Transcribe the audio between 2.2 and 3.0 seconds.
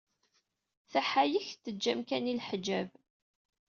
i leḥǧab.